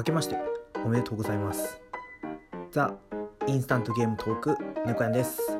[0.00, 0.36] 明けまして
[0.82, 1.78] おめでとうございます。
[2.70, 2.94] ザ・
[3.46, 5.58] インスタントゲームトーク猫やんです。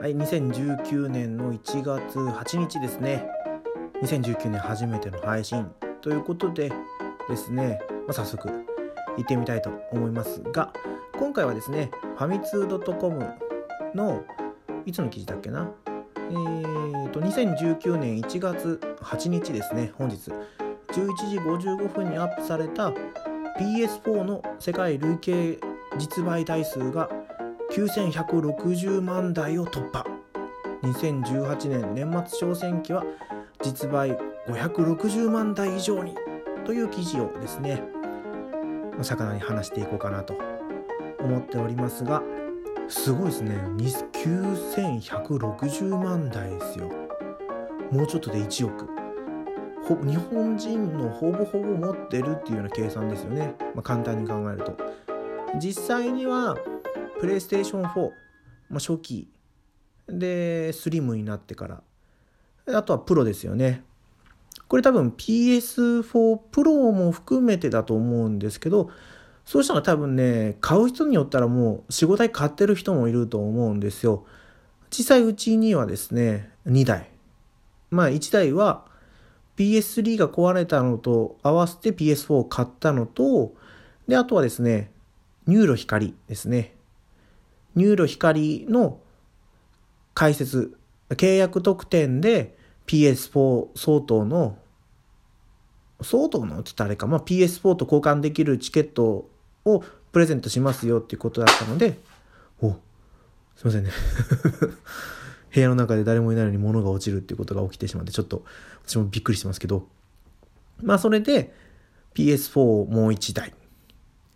[0.00, 3.24] はい2019年の1月8日ですね。
[4.02, 5.70] 2019年初めての配信。
[6.00, 6.72] ということで
[7.28, 10.72] ですね、まあ、早速行ってみたいと思いますが
[11.16, 13.24] 今回はですねファミツー .com
[13.94, 14.24] の
[14.84, 15.70] いつの記事だっけな？
[16.16, 20.32] えーと2019年1月8日ですね本日。
[20.88, 22.92] 11時55分にアップされた
[23.58, 25.60] PS4 の世界累計
[25.98, 27.08] 実売台数が
[27.72, 30.04] 9160万台を突破。
[30.82, 33.04] 2018年年末小選挙は
[33.62, 34.16] 実売
[34.48, 36.14] 560万台以上に
[36.66, 37.82] という記事をですね
[39.00, 40.34] 魚に話していこうかなと
[41.20, 42.22] 思っておりますが
[42.88, 43.56] すごいですね。
[43.78, 46.90] 9160万台ですよ。
[47.90, 48.93] もうちょっとで1億。
[49.86, 54.76] 日本人のほぼほぼ持ってるっていうような計算ですよね、まあ、簡単に考えると。
[55.60, 56.56] 実際には
[57.20, 58.10] プレイステーション4、
[58.70, 59.28] まあ、初期。
[60.06, 61.82] でスリムになってから。
[62.76, 63.82] あとはプロですよね。
[64.68, 68.90] これ多分 PS4 プロも含めてだと思うんですけど
[69.44, 74.24] そうしたら多分ね買う人によったらもう45台買ってる人もいると思うんですよ。
[74.90, 77.10] 実際うちにはですね2台。
[77.90, 78.86] まあ1台は
[79.56, 83.54] PS3 が壊れたのと合わせて PS4 を買ったのと、
[84.08, 84.90] で、あとはですね、
[85.46, 86.74] NURO 光ですね。
[87.74, 89.00] NURO 光の
[90.14, 90.76] 開設、
[91.10, 94.58] 契約特典で PS4 相当の、
[96.02, 99.28] 相当のって言ったあれか、まあ、PS4 と交換できるチケット
[99.64, 101.98] をプレゼントしますよっていうことだったので、
[102.60, 102.70] お、
[103.56, 103.90] すいませんね
[105.54, 108.44] 部屋の中で誰もいないのに物が落ちるっていうことが起きてしまってちょっと
[108.84, 109.86] 私もびっくりしてますけど
[110.82, 111.54] まあそれで
[112.14, 113.54] PS4 をもう1台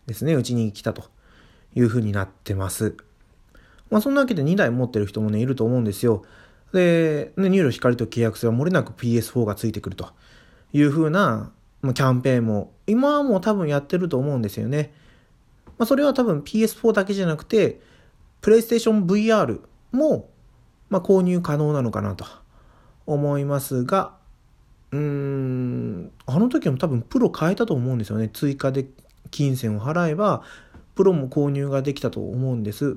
[0.07, 1.05] ですねうちに来たと
[1.75, 2.97] いうふうになってます。
[3.91, 6.25] まあそんなわけで2台持ってる人もねいると思うんですよ。
[6.73, 10.09] で、ね、 NURO 光と契約すれば漏れなく PS4 がついてくると
[10.73, 11.53] いうふうな、
[11.83, 14.93] ま、キャンペーンも今はもう多分やってると思うんですよね。
[15.79, 17.81] まあそれは多分 PS4 だけじゃなくて
[18.41, 19.61] プレイステーション VR
[19.93, 20.29] も
[20.91, 22.25] まあ、購入可能なのかなと
[23.07, 24.17] 思いますが、
[24.91, 28.29] うーん、あの時も多分プロ変えたと思うんですよね。
[28.33, 28.87] 追加で
[29.31, 30.43] 金銭を払えば、
[30.95, 32.97] プロも購入ができたと思うんです。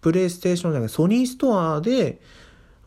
[0.00, 2.20] プレイステーションじゃない、ソニーストアで、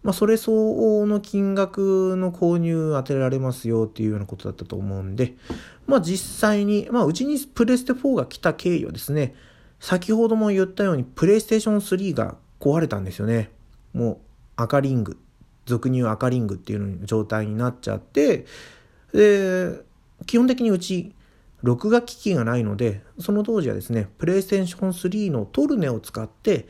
[0.03, 5.35] まあ、それ相応の金額の購入当てられますよっていうようなことだったと思うんで、
[5.87, 9.35] まあ実際に、まあうちにプレステ4が来た経緯はですね、
[9.79, 13.51] 先ほども言ったようにプレイステーション3が壊れたんですよね。
[13.93, 14.17] もう
[14.55, 15.17] 赤リング
[15.65, 18.45] 俗に言う赤リングっていう状態になっちゃって
[19.13, 19.81] で
[20.25, 21.13] 基本的にうち
[21.61, 26.67] 録画機器がないのでその当時はですねプレイステーション3のトルネを使って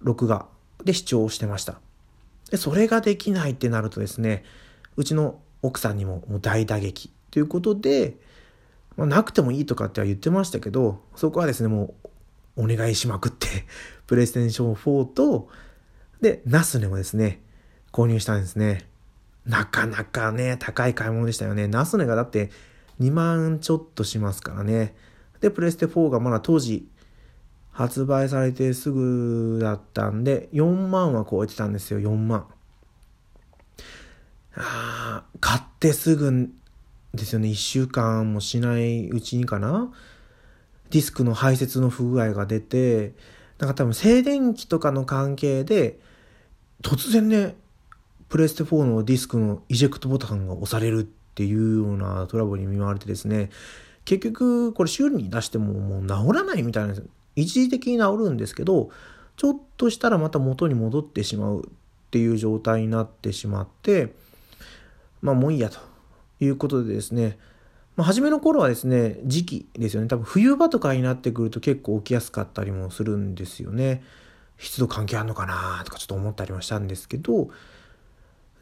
[0.00, 0.46] 録画
[0.84, 1.80] で視聴してました。
[2.50, 4.44] でそれができないってなるとですね
[4.96, 7.10] うちの奥さんにももう大打撃。
[7.30, 8.18] ということで、
[8.96, 11.94] まあ、なくてもいいとかっては言ってましたけどそこはですねも
[12.56, 13.48] うお願いしまくって
[14.06, 15.48] プレイステーション4と
[16.22, 17.42] で、ナスネもですね、
[17.92, 18.86] 購入したんですね。
[19.44, 21.66] なかなかね、高い買い物でしたよね。
[21.66, 22.50] ナスネがだって
[23.00, 24.94] 2万ちょっとしますからね。
[25.40, 26.88] で、プレステ4がまだ当時
[27.72, 32.46] 発売されてすぐだったんで、4万は超えてたんですよ、4万。
[34.54, 36.50] あ買ってすぐ
[37.14, 39.92] ですよね、1週間もしないうちにかな。
[40.90, 43.14] ディスクの排泄の不具合が出て、
[43.58, 45.98] なんか多分静電気とかの関係で、
[46.82, 47.56] 突然ね、
[48.28, 53.50] プレステ4のディスクのイジェクトボタンが押されるっていうようなトラブルに見舞われてですね、
[54.04, 56.94] 結局これ修理に出してももう治らないみたいな
[57.36, 58.90] 一時的に治るんですけど、
[59.36, 61.70] ちょっとしたらまた元に戻ってしまうっ
[62.10, 64.14] ていう状態になってしまって、
[65.20, 65.78] まあもういいやと
[66.40, 67.38] いうことでですね、
[67.96, 70.08] まあ、初めの頃はですね、時期ですよね。
[70.08, 74.02] 多分冬場とかになってくると結構起きやすかったりもするんですよね。
[74.62, 77.50] 湿度関係あるのかなとかちょっと思ったりもしたんですけど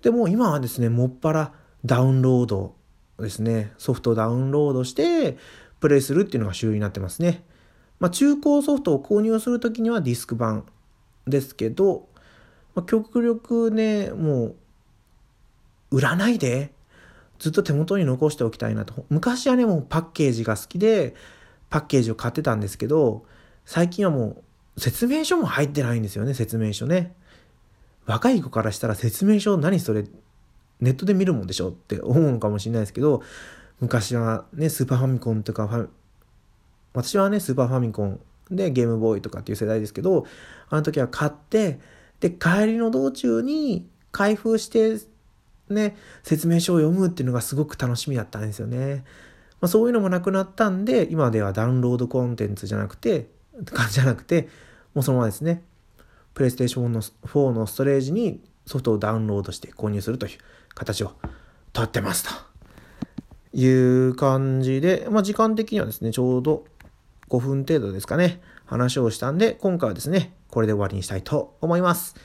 [0.02, 1.52] でも今はですねもっぱら
[1.84, 2.74] ダウンロード
[3.18, 5.36] ですねソフトをダウンロードして
[5.78, 7.42] プレイするっていうのが主流になってますね。
[7.98, 10.64] まあ、中古ソフトを購入する時にはディスク版
[11.26, 12.08] ですけど、
[12.74, 14.56] まあ、極力ねもう
[15.90, 16.72] 売らないで
[17.38, 21.14] ずっと手元に残しておきたいなと昔はねもうパッケージが好きで
[21.68, 23.26] パッケージを買ってたんですけど
[23.66, 24.44] 最近はもう
[24.80, 27.14] 説明書も入ってないんですよね、説明書ね。
[28.06, 30.04] 若い子からしたら説明書何それ
[30.80, 33.22] ネットで見るもんでしょって 思うのかもしれないですけど、
[33.80, 35.88] 昔はね、スーパーファミコンとか
[36.92, 40.26] 私はね、スーパーファミコンでゲームボーイとかっていう世代ですけど、
[40.68, 41.78] あの時は買って、
[42.20, 44.98] で、帰りの道中に開封して、
[45.68, 49.04] ね、説明書を読むっていうのがすごく楽しみだったんですよね。
[49.60, 53.28] まあ、そういうのもなくなったんで、今ではダウンロードコンテンツじゃなくて、
[53.90, 54.48] じゃなくて、
[54.94, 55.62] もうそのままですね、
[56.34, 60.38] プレイステーションの4のストレージにソフトをダウンロードして購入するという
[60.74, 61.12] 形を
[61.72, 62.30] とってますと
[63.52, 66.64] いう感じで、まあ、時間的にはですね、ちょうど
[67.28, 72.16] 5分程度ですかね、話をしたんで、今回はですね、これで終わりにしたいと思います。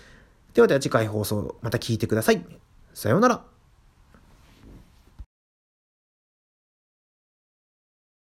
[0.53, 2.45] ではでは次回放送また聞いてください。
[2.93, 3.54] さようなら。